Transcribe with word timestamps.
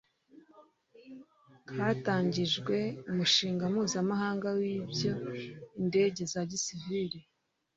Hatangijwe 1.77 2.77
Umushinga 3.09 3.63
mpuzamahanga 3.73 4.47
w 4.57 4.59
ibyo 4.75 5.13
indege 5.81 6.21
za 6.31 6.41
gisivili 6.51 7.19